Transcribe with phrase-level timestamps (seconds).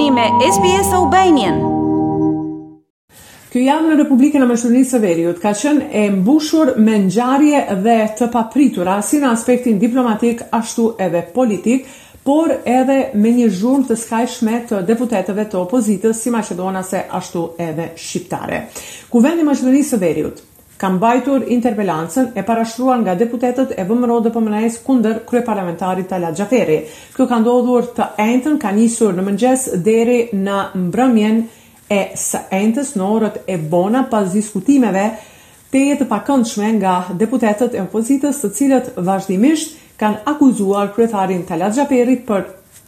[0.00, 1.58] jeni me SBS Albanian.
[3.52, 7.96] Ky jam në Republikën e Maqedonisë së Veriut ka qenë e mbushur me ngjarje dhe
[8.18, 11.84] të papritura si në aspektin diplomatik ashtu edhe politik,
[12.26, 17.92] por edhe me një zhurmë të skajshme të deputetëve të opozitës si maqedonase ashtu edhe
[18.06, 18.64] shqiptare.
[19.12, 20.42] Kuvendi i Maqedonisë së Veriut
[20.84, 26.28] ka mbajtur interpelancën e parashtruar nga deputetët e vëmëro dhe pëmënajës kunder krye parlamentarit Tala
[26.36, 26.76] Gjaferi.
[27.16, 31.38] Kjo ka ndodhur të entën ka njësur në mëngjes deri në mbrëmjen
[31.94, 35.06] e së entës në orët e bona pas diskutimeve
[35.72, 42.26] të jetë pakëndshme nga deputetët e opozitës të cilët vazhdimisht kanë akuzuar kryetarin Talat Gjaperit
[42.28, 42.44] për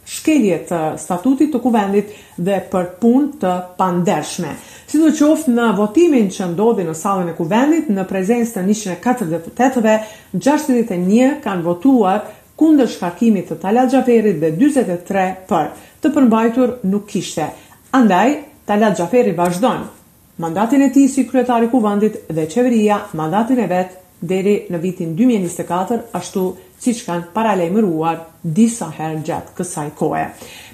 [0.07, 4.53] shkelje të statutit të kuvendit dhe për pun të pandershme.
[4.87, 9.31] Si do qoftë në votimin që ndodhi në salën e kuvendit, në prezencë të 104
[9.33, 9.97] deputetëve,
[10.39, 12.23] 61 kanë votuar
[12.57, 15.67] kundër shkarkimit të Tala Gjaferit dhe 23 për.
[16.01, 17.51] Të përmbajtur nuk kishte.
[17.99, 19.91] Andaj, Tala Gjaferi vazhdojnë.
[20.39, 26.13] Mandatin e ti si kryetari kuvendit dhe qeveria mandatin e vetë deri në vitin 2024
[26.17, 28.17] ashtu nështë si që kanë paralajmëruar
[28.57, 30.25] disa herë gjatë kësaj kohë.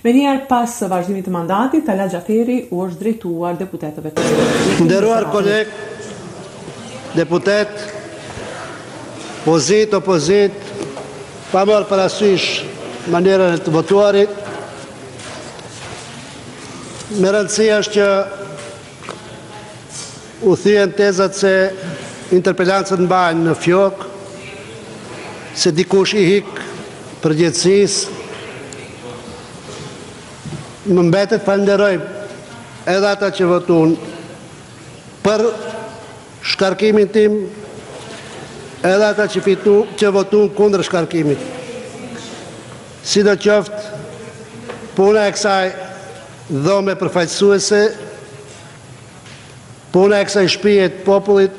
[0.04, 4.46] Me njerë pas së vazhdimit të mandatit, Ala Gjaferi u është drejtuar deputetëve të shumë.
[4.84, 5.70] Nderuar kolek,
[7.16, 7.72] deputet,
[9.46, 10.54] pozit, opozit,
[11.54, 12.48] pa për parasysh
[13.14, 14.34] manjerën e të votuarit,
[17.24, 18.08] me rëndësi është që
[20.52, 21.54] u thien tezat se
[22.36, 24.13] interpellancët në bajnë në fjokë,
[25.56, 26.50] se dikush i hik
[27.22, 27.98] përgjëtsis
[30.92, 31.94] më mbetet fanderoj
[32.90, 33.94] edhe ata që votun
[35.24, 35.44] për
[36.54, 37.38] shkarkimin tim
[38.84, 41.40] edhe ata që, fitu, që votun kundër shkarkimit.
[43.04, 44.00] si do qoftë
[44.96, 45.70] puna e kësaj
[46.66, 47.84] dhome përfajtësuese
[49.92, 51.56] puna e kësaj shpijet popullit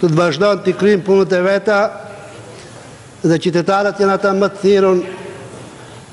[0.00, 1.80] të të vazhdojnë të krymë punët e veta
[3.24, 4.98] dhe qytetarët janë ata më të thirrur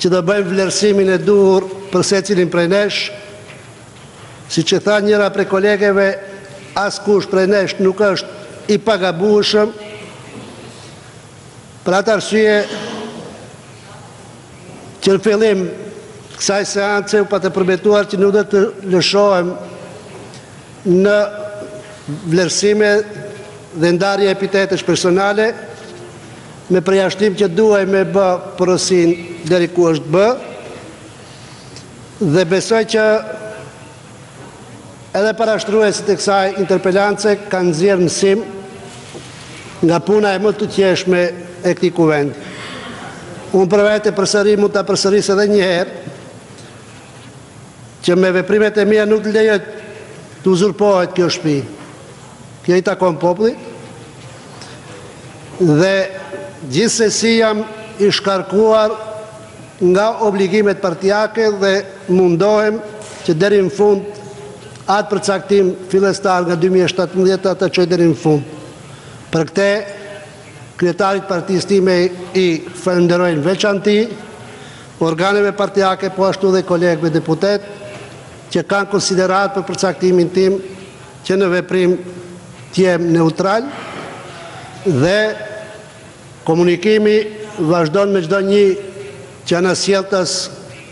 [0.02, 3.00] që do bëjmë vlerësimin e duhur për secilin prej nesh.
[4.52, 6.08] Siç e tha njëra prej kolegeve,
[6.86, 9.78] askush prej nesh nuk është i pagabushëm,
[11.82, 12.52] Për atë arsye,
[15.02, 15.64] që në fillim
[16.36, 18.60] kësaj seance u pa të përbetuar që në dhe të
[18.94, 19.48] lëshohem
[21.02, 21.16] në
[22.36, 22.92] vlerësime
[23.82, 25.48] dhe ndarje epitetesh personale,
[26.72, 29.09] me prejashtim që duaj me bë përësin
[29.50, 30.28] dheri ku është bë,
[32.32, 33.04] dhe besoj që
[35.20, 38.46] edhe parashtruesit e kësaj interpellance kanë zirë mësim
[39.90, 41.22] nga puna e më të tjeshme
[41.68, 42.40] e këti kuvend.
[43.58, 46.00] Unë për vetë e përsëri, mund të përsëris edhe njëherë,
[48.02, 49.68] që me veprimet e mija nuk të lejët
[50.46, 51.58] të uzurpojt kjo shpi.
[52.64, 53.52] Kjo i takon popli,
[55.60, 55.92] dhe
[57.10, 57.64] si jam
[58.00, 58.92] i shkarkuar
[59.82, 62.80] nga obligimet partijake dhe mundohem
[63.26, 64.02] që deri në fund
[64.86, 68.42] atë përcaktim filestar nga 2017 atë që deri në fund.
[69.32, 69.68] Për këte,
[70.78, 72.48] kretarit partijistime i
[72.84, 73.98] fërënderojnë veçanti,
[75.02, 77.62] organeve partijake, po ashtu dhe kolegve deputet,
[78.52, 80.58] që kanë konsiderat për përcaktimin tim
[81.26, 81.94] që në veprim
[82.74, 83.64] tjem neutral
[84.86, 85.20] dhe
[86.51, 87.13] Komunikimi
[87.63, 88.63] vazhdon me gjdo një
[89.47, 90.31] që në sjeltës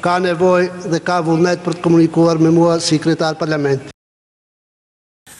[0.05, 3.89] ka nevoj dhe ka vullnet për të komunikuar me mua si kretar parlament.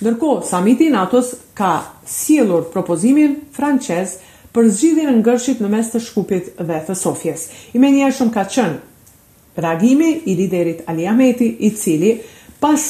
[0.04, 1.72] Nërko, samiti NATO-s ka
[2.16, 4.18] sielur propozimin francez
[4.52, 7.46] për zgjidhjen e ngërshit në mes të Shkupit dhe të Sofjes.
[7.72, 11.08] I menjëherë ka qenë reagimi i liderit Ali
[11.40, 12.18] i cili
[12.60, 12.90] pas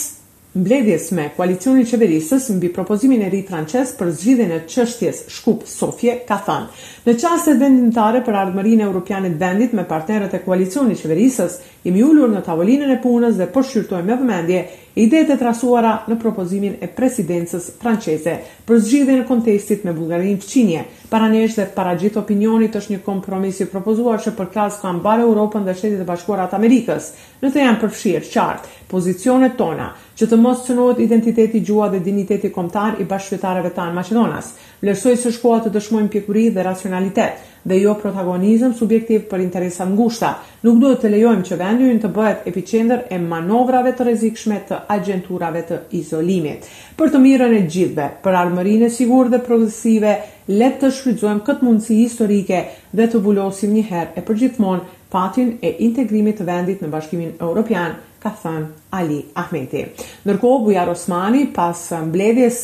[0.57, 6.15] Mbledhjes me koalicionin qeverisës mbi propozimin e ri Frances për zgjidhjen e çështjes Shkup Sofje
[6.25, 11.59] ka thënë: Në çast vendimtare për ardhmërinë europiane të vendit me partnerët e koalicionit qeverisës,
[11.85, 14.63] jemi ulur në tavolinën e punës dhe po shqyrtojmë me vëmendje
[14.99, 18.33] idetë trasuara në propozimin e presidencës franceze
[18.67, 20.81] për zgjidhjen e kontestit me Bullgarinë fqinje.
[21.13, 25.63] Paranesh dhe para gjithë opinionit është një kompromis i propozuar që përkras ka mbar Europën
[25.69, 27.13] dhe Shtetet e Bashkuara të Amerikës,
[27.45, 32.97] nëse janë përfshirë qartë pozicionet tona që të mos cënohet identiteti gjua dhe digniteti kombëtar
[32.99, 34.49] i bashkëqytetarëve tanë Maqedonas.
[34.83, 40.33] Vlerësoi se shkoa të dëshmojmë pjekuri dhe racionalitet dhe jo protagonizëm subjektiv për interesa ngushta.
[40.67, 44.81] Nuk duhet të lejojmë që vendi ynë të bëhet epicentër e manovrave të rrezikshme të
[44.97, 46.67] agjenturave të izolimit.
[46.99, 50.17] Për të mirën e gjithëve, për armërinë e sigurt dhe progresive,
[50.51, 52.63] le të shfrytëzojmë këtë mundësi historike
[52.97, 57.95] dhe të vulosim një herë e përgjithmonë fatin e integrimit të vendit në bashkimin Europian,
[58.21, 59.85] ka thënë Ali Ahmeti.
[60.27, 62.59] Nërko, Bujar Osmani, pas mbledjes,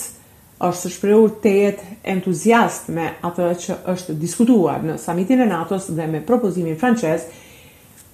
[0.65, 5.89] është të shpreur të jetë entuziast me atë që është diskutuar në samitin e NATO-s
[5.97, 7.33] dhe me propozimin francesë,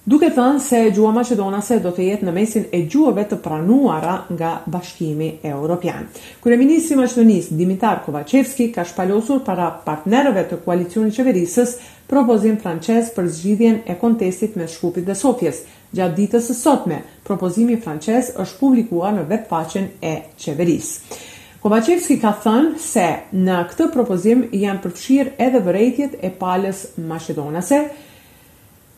[0.04, 4.50] duke thënë se gjua Macedonase do të jetë në mesin e gjuave të pranuara nga
[4.66, 6.08] bashkimi e Europian.
[6.42, 11.76] Kure Ministri Macedonis Dimitar Kovacevski ka shpalosur para partnerëve të koalicioni qeverisës
[12.10, 15.62] propozim frances për zgjidhjen e kontestit me shkupit dhe sofjes.
[15.94, 21.18] Gjatë ditës së sotme, propozimi frances është publikuar në vetpachen e qeverisë.
[21.62, 23.06] Kovacevski ka thënë se
[23.38, 27.84] në këtë propozim janë përfshirë edhe vërejtjet e palës Macedonase,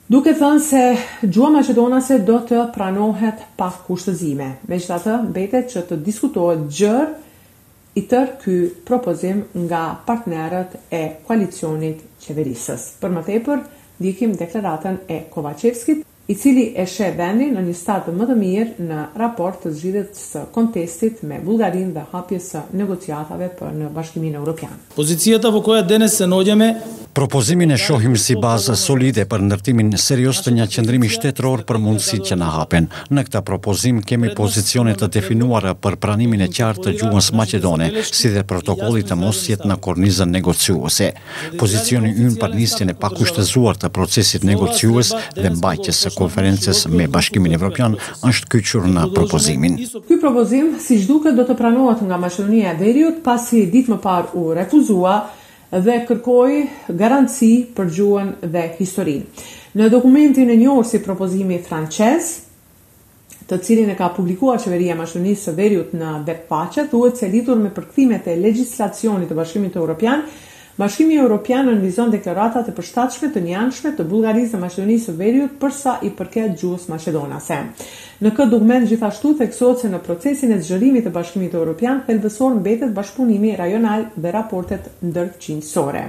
[0.08, 0.80] duke thënë se
[1.32, 4.48] gjua Macedonase do të pranohet pa kushtëzime.
[4.68, 7.06] Me që të mbetet që të diskutohet gjërë
[7.96, 12.90] i tërë ky propozim nga partnerët e koalicionit qeverisës.
[13.00, 13.62] Për më tepër,
[14.02, 18.84] dikim deklaratën e Kovacevskit, i cili e shë vendin në një statë më të mirë
[18.90, 24.34] në raport të zhjidit së kontestit me Bulgarin dhe hapjes së negociatave për në bashkimin
[24.34, 24.72] e Europian.
[24.96, 26.70] Pozicijet avokoja dene se nodjeme
[27.14, 32.24] Propozimin e shohim si bazë solide për ndërtimin serios të një qëndrimi shtetëror për mundësitë
[32.30, 32.88] që në hapen.
[33.14, 38.32] Në këta propozim kemi pozicione të definuara për pranimin e qartë të gjuhës Macedone, si
[38.34, 41.12] dhe protokollit të mos jetë në kornizën negociuese.
[41.60, 47.54] Pozicioni ynë për njësjen e pakushtëzuar të procesit negociues dhe mbajtjes së konferences me Bashkimin
[47.60, 47.94] Evropian
[48.26, 49.78] është kyqur në propozimin.
[50.10, 54.34] Ky propozim, si shduke, do të pranohet nga Macedonia e Veriut, pasi ditë më parë
[54.42, 55.16] u refuzua,
[55.82, 56.64] dhe kërkoi
[57.00, 59.44] garanci për gjuhën dhe historinë.
[59.78, 62.28] Në dokumentin e njohur si propozimi francez,
[63.50, 67.72] të cilin e ka publikuar qeveria Maqedonisë së Veriut në Vetpaqe, thuhet se lidhur me
[67.78, 70.22] përkthimet e legjislacionit të Bashkimit Evropian,
[70.76, 75.74] Bashkimi Evropian nënvizon deklarata të përshtatshme të njëanshme të Bullgarisë dhe Maqedonisë së Veriut për
[75.76, 77.58] sa i përket gjuhës maqedonase.
[78.24, 82.90] Në këtë dokument gjithashtu theksohet se në procesin e zgjerimit të Bashkimit Evropian thelbësor mbetet
[82.96, 86.02] bashkëpunimi rajonal dhe raportet ndërqindësore.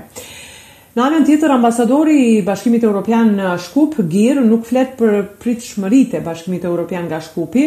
[0.95, 6.23] Në anën tjetër, ambasadori i Bashkimit Evropian në Shkup, Gjir, nuk flet për pritshmëritë e
[6.25, 7.65] Bashkimit Evropian nga Shkupi,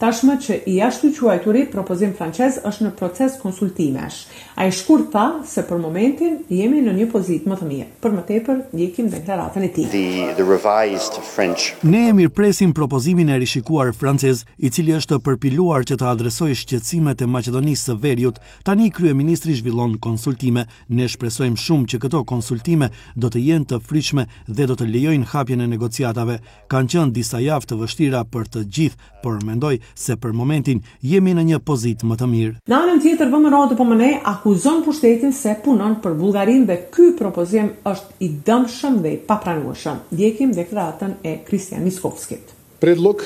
[0.00, 4.16] tashmë që i ashtu që propozim francez është në proces konsultimesh.
[4.60, 7.84] A i shkur tha se për momentin jemi në një pozitë më të mirë.
[8.04, 9.84] Për më tepër, ndjekim deklaratën e ti.
[11.94, 16.52] Ne e mirë presim propozimin e rishikuar francez, i cili është përpiluar që të adresoj
[16.60, 20.66] shqetsimet e Macedonisë së verjut, tani një krye ministri zhvillon konsultime.
[20.92, 25.30] Ne shpresojmë shumë që këto konsultime do të jenë të frishme dhe do të lejojnë
[25.32, 26.36] hapjen e negociatave.
[26.68, 31.32] Kanë qënë disa javë të vështira për të gjithë, por mendoj se për momentin jemi
[31.36, 32.54] në një pozitë më të mirë.
[32.68, 36.64] Në anën tjetër, vëmë rote po më ne, aku akuzon pushtetin se punon për Bullgarin
[36.66, 40.00] dhe ky propozim është i dëmshëm dhe i papranueshëm.
[40.10, 42.50] Djekim deklaratën e Kristian Miskovskit.
[42.82, 43.22] Predlog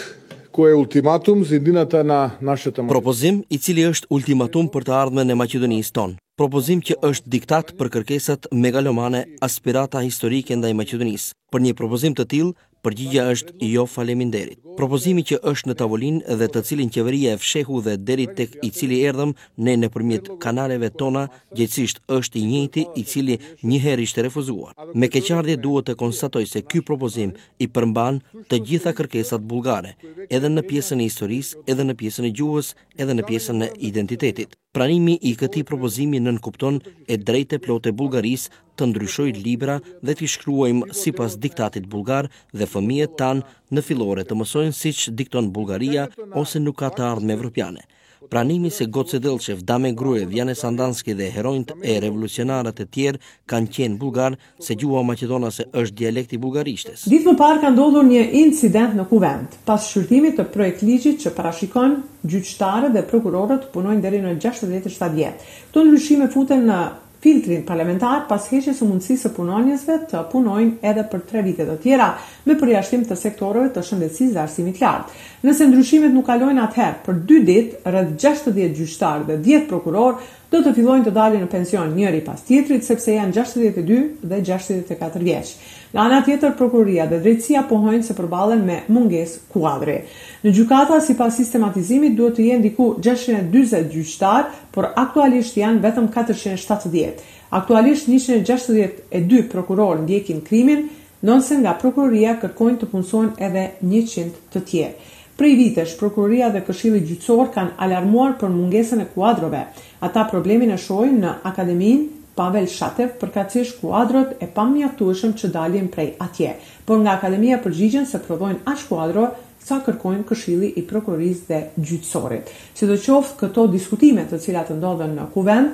[0.53, 2.85] ku e ultimatum zindinata na nashëtë...
[2.93, 6.13] Propozim i cili është ultimatum për të ardhme në Macedonijës ton.
[6.37, 11.33] Propozim që është diktat për kërkesat megalomane aspirata historike ndaj Macedonisë.
[11.49, 12.53] Për një propozim të tillë,
[12.85, 14.59] përgjigja është jo faleminderit.
[14.79, 18.71] Propozimi që është në tavolinë dhe të cilin qeveria e fshehu dhe deri tek i
[18.77, 19.33] cili erdhëm
[19.67, 21.25] ne nëpërmjet kanaleve tona,
[21.57, 23.37] gjithësisht është i njëjti i cili
[23.71, 24.73] një herë ishte refuzuar.
[25.01, 27.33] Me keqardhje duhet të konstatoj se ky propozim
[27.65, 29.95] i përmban të gjitha kërkesat bullgare,
[30.37, 34.59] edhe në pjesën e historisë, edhe në pjesën e gjuhës, edhe në pjesën e identitetit.
[34.75, 40.31] Pranimi i këti propozimi në nënkupton e drejte plote Bulgaris të ndryshoj libra dhe t'i
[40.33, 42.27] shkruajmë si pas diktatit Bulgar
[42.59, 46.09] dhe fëmijet tanë në filore të mësojnë si që dikton Bulgaria
[46.43, 47.87] ose nuk ka të ardhme evropiane
[48.31, 53.71] pranimi se Goce Delçev, Dame Gruje, Vjane Sandanski dhe herojnët e revolucionarët e tjerë kanë
[53.77, 55.03] qenë bulgar se gjuha
[55.51, 57.05] se është dialekti bulgarishtes.
[57.11, 61.31] Ditë më parë ka ndodhur një incident në kuvend, pas shërtimit të projekt ligjit që
[61.37, 65.45] parashikon gjyqtare dhe prokurorët punojnë deri në 67 vjetë.
[65.71, 66.81] Këto në lëshime futen në
[67.25, 71.77] filtrin parlamentar pas heqjes së mundësisë së punonjësve të punojnë edhe për 3 vite të
[71.83, 72.09] tjera
[72.49, 75.11] me përjashtim të sektorëve të shëndetësisë dhe arsimit lart.
[75.47, 80.21] Nëse ndryshimet nuk kalojnë atëherë për 2 ditë, rreth 60 gjyqtar dhe 10 prokuror
[80.55, 85.23] do të fillojnë të dalin në pension njëri pas tjetrit sepse janë 62 dhe 64
[85.27, 85.49] vjeç.
[85.95, 89.97] Nga ana tjetër prokuroria dhe drejtësia pohojnë se përballen me mungesë kuadre.
[90.45, 97.25] Në gjykata sipas sistematizimit duhet të jenë diku 640 gjyqtar, por aktualisht janë vetëm 470.
[97.55, 100.87] Aktualisht 162 prokuror ndjekin krimin,
[101.23, 104.95] ndonse nga prokuroria kërkojnë të punsojnë edhe 100 të tjerë.
[105.35, 109.65] Prej vitesh, prokuroria dhe Këshili gjyqësor kanë alarmuar për mungesën e kuadrove.
[110.07, 112.05] Ata problemin e shojnë në akademin
[112.39, 116.53] Pavel Shatev përkacish kuadrot e pamjaftueshëm që dalin prej atje,
[116.87, 119.27] por nga akademia përgjigjen se prodhojnë ash kuadro
[119.65, 122.51] sa kërkojnë këshilli i prokurorisë dhe gjyqësorit.
[122.75, 125.73] Si do qoftë këto diskutime të cilat ndodhen në kuvend,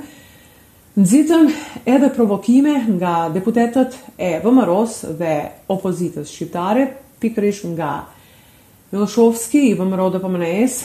[1.00, 1.49] nëzitëm
[1.97, 3.97] edhe provokime nga deputetet
[4.29, 5.35] e vëmëros dhe
[5.76, 6.87] opozitës shqiptare,
[7.25, 8.19] pikrish nga shqiptare,
[8.92, 10.80] Miloshovski, Ivo Mrode Pomenes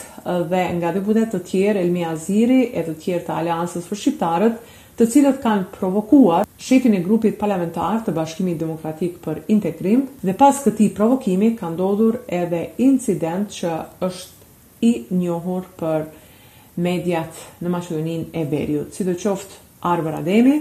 [0.50, 4.60] dhe nga deputet të tjerë Elmi Aziri e të tjerë të Aleansës për Shqiptarët,
[4.96, 10.62] të cilët kanë provokuar shefin e grupit parlamentar të Bashkimit Demokratik për Integrim dhe pas
[10.68, 13.74] këtij provokimi ka ndodhur edhe incident që
[14.10, 14.50] është
[14.86, 14.94] i
[15.26, 16.06] njohur për
[16.86, 18.94] mediat në Maqedoninë e Veriut.
[19.00, 19.60] Sidoqoftë,
[19.96, 20.60] Arbor Ademi,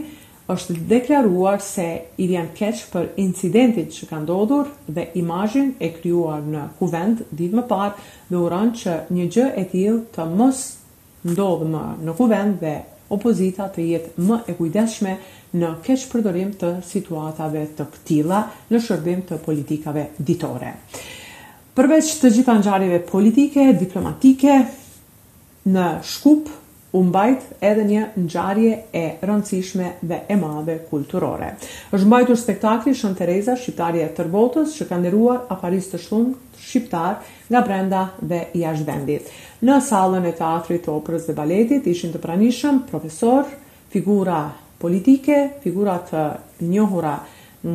[0.53, 1.85] është deklaruar se
[2.21, 7.61] i vjen keq për incidentit që ka ndodhur dhe imazhin e krijuar në kuvent ditë
[7.61, 10.65] më parë dhe uron që një gjë e tillë të mos
[11.31, 12.75] ndodhë më në kuvent dhe
[13.17, 15.17] opozita të jetë më e kujdeshme
[15.55, 20.75] në keq përdorim të situatave të tilla në shërbim të politikave ditore.
[21.75, 24.59] Përveç të gjitha ngjarjeve politike, diplomatike,
[25.75, 26.53] në shkup
[26.95, 31.49] u mbajt edhe një ngjarje e rëndësishme dhe e madhe kulturore.
[31.91, 37.17] Është mbajtur spektakli Shën Tereza, shqiptarja e tërbotës, që ka ndëruar afaris të shumë shqiptar
[37.51, 39.27] nga brenda dhe i ashtë vendit.
[39.67, 43.43] Në salën e teatrit të operës dhe baletit ishin të pranishëm profesor,
[43.93, 44.39] figura
[44.83, 46.23] politike, figura të
[46.71, 47.17] njohura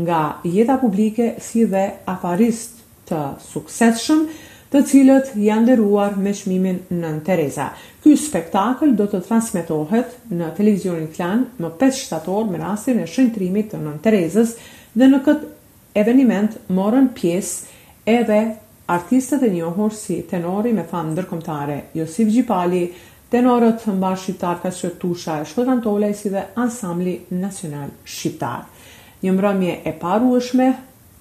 [0.03, 1.83] nga jeta publike si dhe
[2.13, 3.19] afarist të
[3.51, 4.25] sukseshëm,
[4.71, 7.71] të cilët janë dëruar me shmimin nën Tereza.
[8.03, 13.71] Ky spektakl do të transmitohet në televizionin Klan më 5 shtator me rastin e shëntrimit
[13.73, 14.51] të nën Terezës
[14.93, 15.53] dhe në këtë
[16.03, 18.39] eveniment morën pjesë edhe
[18.93, 22.83] artistët e njohur si tenori me famë ndërkombëtare Josif Gjipali,
[23.29, 24.69] tenorët shqiptar ka
[25.01, 28.67] Tusha e Shkodran Tolej si dhe ansambli nacional shqiptar.
[29.23, 30.69] Një mbrëmje e parueshme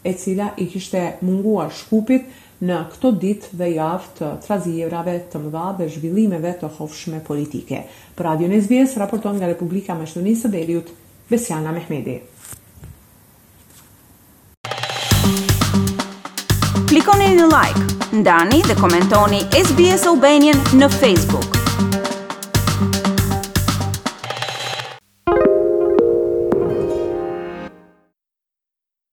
[0.08, 2.28] e cila i kishte munguar shkupit,
[2.64, 7.82] në këto dit dhe javë të trazijevrave të mëdha dhe zhvillimeve të hofshme politike.
[8.16, 10.90] Për Radio Nesbjes, raporton nga Republika Meshtunisë të Beliut,
[11.30, 12.18] Besjana Mehmedi.
[16.88, 17.84] Klikoni në like,
[18.22, 21.57] ndani dhe komentoni SBS Albanian në Facebook.